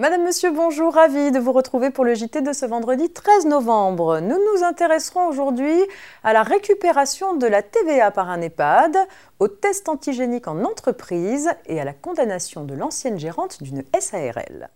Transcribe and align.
Madame, 0.00 0.22
Monsieur, 0.22 0.52
bonjour, 0.52 0.94
ravi 0.94 1.32
de 1.32 1.40
vous 1.40 1.50
retrouver 1.50 1.90
pour 1.90 2.04
le 2.04 2.14
JT 2.14 2.40
de 2.40 2.52
ce 2.52 2.64
vendredi 2.64 3.10
13 3.10 3.46
novembre. 3.46 4.20
Nous 4.20 4.36
nous 4.36 4.62
intéresserons 4.62 5.26
aujourd'hui 5.26 5.74
à 6.22 6.32
la 6.32 6.44
récupération 6.44 7.34
de 7.34 7.48
la 7.48 7.62
TVA 7.62 8.12
par 8.12 8.30
un 8.30 8.40
EHPAD, 8.40 8.96
aux 9.40 9.48
tests 9.48 9.88
antigéniques 9.88 10.46
en 10.46 10.62
entreprise 10.62 11.50
et 11.66 11.80
à 11.80 11.84
la 11.84 11.94
condamnation 11.94 12.62
de 12.62 12.74
l'ancienne 12.74 13.18
gérante 13.18 13.60
d'une 13.60 13.82
SARL. 13.98 14.70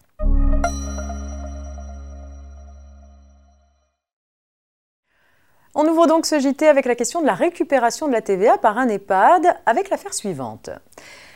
On 5.76 5.86
ouvre 5.86 6.08
donc 6.08 6.26
ce 6.26 6.40
JT 6.40 6.66
avec 6.66 6.84
la 6.84 6.96
question 6.96 7.20
de 7.20 7.26
la 7.26 7.34
récupération 7.34 8.08
de 8.08 8.12
la 8.12 8.22
TVA 8.22 8.58
par 8.58 8.76
un 8.76 8.88
EHPAD 8.88 9.56
avec 9.66 9.88
l'affaire 9.88 10.14
suivante. 10.14 10.70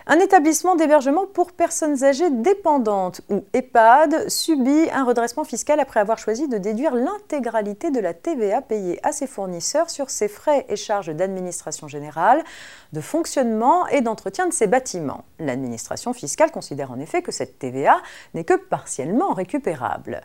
Un 0.08 0.20
établissement 0.20 0.76
d'hébergement 0.76 1.26
pour 1.26 1.50
personnes 1.50 2.04
âgées 2.04 2.30
dépendantes 2.30 3.22
ou 3.28 3.42
EHPAD 3.52 4.30
subit 4.30 4.88
un 4.92 5.04
redressement 5.04 5.42
fiscal 5.42 5.80
après 5.80 5.98
avoir 5.98 6.16
choisi 6.16 6.46
de 6.46 6.58
déduire 6.58 6.94
l'intégralité 6.94 7.90
de 7.90 7.98
la 7.98 8.14
TVA 8.14 8.62
payée 8.62 9.00
à 9.04 9.10
ses 9.10 9.26
fournisseurs 9.26 9.90
sur 9.90 10.10
ses 10.10 10.28
frais 10.28 10.64
et 10.68 10.76
charges 10.76 11.12
d'administration 11.12 11.88
générale, 11.88 12.44
de 12.92 13.00
fonctionnement 13.00 13.88
et 13.88 14.00
d'entretien 14.00 14.46
de 14.46 14.52
ses 14.52 14.68
bâtiments. 14.68 15.24
L'administration 15.40 16.12
fiscale 16.12 16.52
considère 16.52 16.92
en 16.92 17.00
effet 17.00 17.20
que 17.20 17.32
cette 17.32 17.58
TVA 17.58 18.00
n'est 18.34 18.44
que 18.44 18.54
partiellement 18.54 19.34
récupérable. 19.34 20.20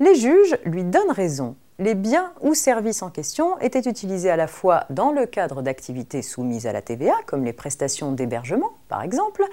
Les 0.00 0.16
juges 0.16 0.58
lui 0.64 0.82
donnent 0.82 1.12
raison 1.12 1.54
les 1.78 1.94
biens 1.94 2.32
ou 2.40 2.54
services 2.54 3.02
en 3.02 3.10
question 3.10 3.58
étaient 3.60 3.88
utilisés 3.88 4.30
à 4.30 4.36
la 4.36 4.46
fois 4.46 4.84
dans 4.90 5.12
le 5.12 5.26
cadre 5.26 5.62
d'activités 5.62 6.22
soumises 6.22 6.66
à 6.66 6.72
la 6.72 6.82
TVA, 6.82 7.14
comme 7.26 7.44
les 7.44 7.52
prestations 7.52 8.12
d'hébergement 8.12 8.72
par 8.88 9.02
exemple, 9.02 9.44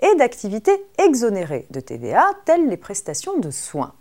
et 0.00 0.14
d'activités 0.16 0.84
exonérées 0.98 1.66
de 1.70 1.80
TVA, 1.80 2.24
telles 2.44 2.68
les 2.68 2.76
prestations 2.76 3.38
de 3.38 3.50
soins. 3.50 3.92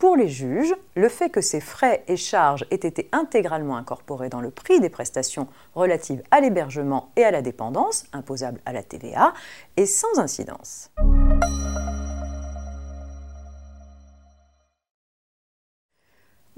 Pour 0.00 0.16
les 0.16 0.28
juges, 0.28 0.74
le 0.94 1.10
fait 1.10 1.28
que 1.28 1.42
ces 1.42 1.60
frais 1.60 2.04
et 2.08 2.16
charges 2.16 2.64
aient 2.70 2.76
été 2.76 3.10
intégralement 3.12 3.76
incorporés 3.76 4.30
dans 4.30 4.40
le 4.40 4.50
prix 4.50 4.80
des 4.80 4.88
prestations 4.88 5.46
relatives 5.74 6.22
à 6.30 6.40
l'hébergement 6.40 7.10
et 7.16 7.24
à 7.24 7.30
la 7.30 7.42
dépendance, 7.42 8.06
imposables 8.14 8.62
à 8.64 8.72
la 8.72 8.82
TVA, 8.82 9.34
est 9.76 9.84
sans 9.84 10.18
incidence. 10.18 10.90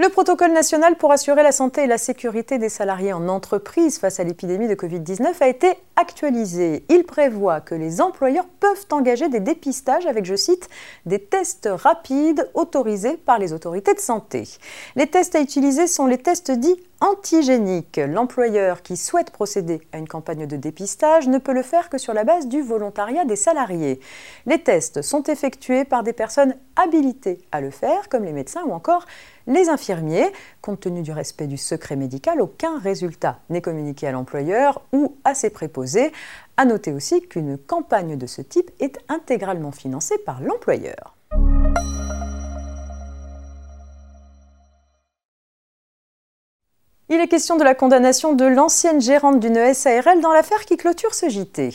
Le 0.02 0.08
protocole 0.08 0.50
national 0.50 0.96
pour 0.96 1.12
assurer 1.12 1.44
la 1.44 1.52
santé 1.52 1.84
et 1.84 1.86
la 1.86 1.96
sécurité 1.96 2.58
des 2.58 2.68
salariés 2.68 3.12
en 3.12 3.28
entreprise 3.28 4.00
face 4.00 4.18
à 4.18 4.24
l'épidémie 4.24 4.66
de 4.66 4.74
Covid-19 4.74 5.34
a 5.40 5.46
été 5.46 5.74
actualisé. 5.94 6.84
Il 6.88 7.04
prévoit 7.04 7.60
que 7.60 7.76
les 7.76 8.00
employeurs 8.00 8.48
peuvent 8.58 8.84
engager 8.90 9.28
des 9.28 9.38
dépistages 9.38 10.06
avec, 10.06 10.24
je 10.24 10.34
cite, 10.34 10.68
des 11.06 11.20
tests 11.20 11.68
rapides 11.72 12.50
autorisés 12.54 13.16
par 13.16 13.38
les 13.38 13.52
autorités 13.52 13.94
de 13.94 14.00
santé. 14.00 14.48
Les 14.96 15.06
tests 15.06 15.36
à 15.36 15.40
utiliser 15.40 15.86
sont 15.86 16.06
les 16.06 16.18
tests 16.18 16.50
dits 16.50 16.82
antigéniques. 17.02 18.00
L'employeur 18.08 18.82
qui 18.82 18.96
souhaite 18.96 19.30
procéder 19.30 19.82
à 19.92 19.98
une 19.98 20.06
campagne 20.06 20.46
de 20.46 20.56
dépistage 20.56 21.26
ne 21.26 21.38
peut 21.38 21.52
le 21.52 21.62
faire 21.62 21.90
que 21.90 21.98
sur 21.98 22.14
la 22.14 22.22
base 22.22 22.46
du 22.46 22.62
volontariat 22.62 23.24
des 23.24 23.36
salariés. 23.36 23.98
Les 24.46 24.62
tests 24.62 25.02
sont 25.02 25.24
effectués 25.24 25.84
par 25.84 26.04
des 26.04 26.12
personnes 26.12 26.54
habilitées 26.76 27.40
à 27.50 27.60
le 27.60 27.70
faire, 27.70 28.08
comme 28.08 28.24
les 28.24 28.32
médecins 28.32 28.62
ou 28.64 28.72
encore 28.72 29.04
les 29.48 29.68
infirmiers. 29.68 30.32
Compte 30.60 30.80
tenu 30.80 31.02
du 31.02 31.10
respect 31.10 31.48
du 31.48 31.56
secret 31.56 31.96
médical, 31.96 32.40
aucun 32.40 32.78
résultat 32.78 33.40
n'est 33.50 33.62
communiqué 33.62 34.06
à 34.06 34.12
l'employeur 34.12 34.82
ou 34.92 35.16
à 35.24 35.34
ses 35.34 35.50
préposés. 35.50 36.12
À 36.56 36.64
noter 36.64 36.92
aussi 36.92 37.20
qu'une 37.20 37.58
campagne 37.58 38.16
de 38.16 38.26
ce 38.26 38.42
type 38.42 38.70
est 38.78 38.96
intégralement 39.08 39.72
financée 39.72 40.18
par 40.18 40.40
l'employeur. 40.40 41.16
Il 47.14 47.20
est 47.20 47.28
question 47.28 47.58
de 47.58 47.62
la 47.62 47.74
condamnation 47.74 48.32
de 48.32 48.46
l'ancienne 48.46 49.02
gérante 49.02 49.38
d'une 49.38 49.74
SARL 49.74 50.22
dans 50.22 50.32
l'affaire 50.32 50.64
qui 50.64 50.78
clôture 50.78 51.14
ce 51.14 51.28
JT. 51.28 51.68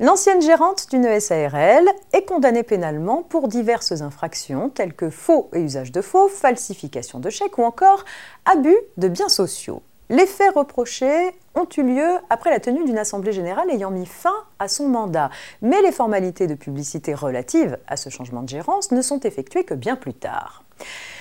L'ancienne 0.00 0.42
gérante 0.42 0.90
d'une 0.90 1.20
SARL 1.20 1.88
est 2.12 2.24
condamnée 2.24 2.64
pénalement 2.64 3.22
pour 3.22 3.46
diverses 3.46 3.92
infractions 4.02 4.68
telles 4.68 4.94
que 4.94 5.08
faux 5.08 5.48
et 5.52 5.60
usage 5.60 5.92
de 5.92 6.00
faux, 6.00 6.26
falsification 6.26 7.20
de 7.20 7.30
chèques 7.30 7.58
ou 7.58 7.62
encore 7.62 8.04
abus 8.44 8.76
de 8.96 9.06
biens 9.06 9.28
sociaux. 9.28 9.82
Les 10.10 10.26
faits 10.26 10.56
reprochés 10.56 11.30
ont 11.54 11.68
eu 11.76 11.84
lieu 11.84 12.18
après 12.28 12.50
la 12.50 12.58
tenue 12.58 12.84
d'une 12.84 12.98
assemblée 12.98 13.32
générale 13.32 13.70
ayant 13.70 13.92
mis 13.92 14.04
fin 14.04 14.34
à 14.58 14.66
son 14.66 14.88
mandat. 14.88 15.30
Mais 15.62 15.80
les 15.80 15.92
formalités 15.92 16.48
de 16.48 16.56
publicité 16.56 17.14
relatives 17.14 17.78
à 17.86 17.96
ce 17.96 18.10
changement 18.10 18.42
de 18.42 18.48
gérance 18.48 18.90
ne 18.90 19.00
sont 19.00 19.20
effectuées 19.20 19.62
que 19.62 19.74
bien 19.74 19.94
plus 19.94 20.14
tard. 20.14 20.64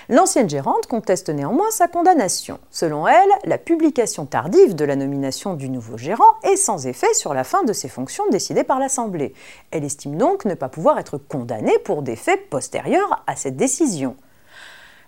L'ancienne 0.10 0.50
gérante 0.50 0.86
conteste 0.86 1.30
néanmoins 1.30 1.72
sa 1.72 1.88
condamnation. 1.88 2.60
Selon 2.70 3.08
elle, 3.08 3.30
la 3.46 3.58
publication 3.58 4.26
tardive 4.26 4.76
de 4.76 4.86
la 4.86 4.96
nomination 4.96 5.56
du 5.56 5.70
nouveau 5.70 5.98
gérant 5.98 6.24
est 6.44 6.58
sans 6.58 6.86
effet 6.86 7.14
sur 7.14 7.34
la 7.34 7.44
fin 7.44 7.64
de 7.64 7.74
ses 7.74 7.90
fonctions 7.90 8.28
décidées 8.30 8.64
par 8.64 8.80
l'Assemblée. 8.80 9.34
Elle 9.72 9.84
estime 9.84 10.18
donc 10.18 10.46
ne 10.46 10.54
pas 10.54 10.70
pouvoir 10.70 11.00
être 11.00 11.18
condamnée 11.18 11.80
pour 11.80 12.04
des 12.04 12.16
faits 12.16 12.50
postérieurs 12.50 13.24
à 13.26 13.36
cette 13.36 13.58
décision. 13.58 14.16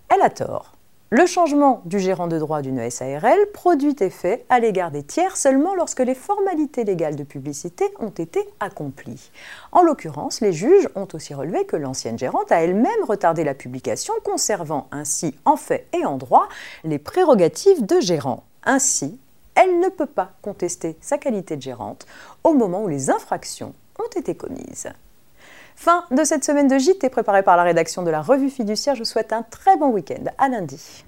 Elle 0.09 0.21
a 0.21 0.29
tort. 0.29 0.76
Le 1.09 1.25
changement 1.25 1.81
du 1.85 2.01
gérant 2.01 2.27
de 2.27 2.37
droit 2.37 2.61
d'une 2.61 2.89
SARL 2.89 3.39
produit 3.53 3.95
effet 4.01 4.43
à 4.49 4.59
l'égard 4.59 4.91
des 4.91 5.03
tiers 5.03 5.37
seulement 5.37 5.73
lorsque 5.73 6.01
les 6.01 6.13
formalités 6.13 6.83
légales 6.83 7.15
de 7.15 7.23
publicité 7.23 7.85
ont 7.99 8.09
été 8.09 8.45
accomplies. 8.59 9.31
En 9.71 9.83
l'occurrence, 9.83 10.41
les 10.41 10.51
juges 10.51 10.89
ont 10.95 11.07
aussi 11.13 11.33
relevé 11.33 11.65
que 11.65 11.77
l'ancienne 11.77 12.19
gérante 12.19 12.51
a 12.51 12.61
elle-même 12.61 13.05
retardé 13.07 13.45
la 13.45 13.53
publication, 13.53 14.13
conservant 14.25 14.89
ainsi 14.91 15.33
en 15.45 15.55
fait 15.55 15.87
et 15.97 16.05
en 16.05 16.17
droit 16.17 16.49
les 16.83 16.99
prérogatives 16.99 17.85
de 17.85 18.01
gérant. 18.01 18.43
Ainsi, 18.65 19.17
elle 19.55 19.79
ne 19.79 19.87
peut 19.87 20.07
pas 20.07 20.31
contester 20.41 20.97
sa 20.99 21.17
qualité 21.17 21.55
de 21.55 21.61
gérante 21.61 22.05
au 22.43 22.53
moment 22.53 22.83
où 22.83 22.89
les 22.89 23.09
infractions 23.09 23.73
ont 23.97 24.19
été 24.19 24.35
commises. 24.35 24.89
Fin 25.79 26.05
de 26.09 26.23
cette 26.23 26.43
semaine 26.43 26.67
de 26.67 26.79
JT 26.79 27.07
préparée 27.09 27.43
par 27.43 27.55
la 27.55 27.61
rédaction 27.61 28.01
de 28.01 28.09
la 28.09 28.19
revue 28.19 28.49
fiduciaire. 28.49 28.95
Je 28.95 29.01
vous 29.01 29.05
souhaite 29.05 29.31
un 29.31 29.43
très 29.43 29.77
bon 29.77 29.89
week-end. 29.89 30.23
À 30.39 30.49
lundi. 30.49 31.05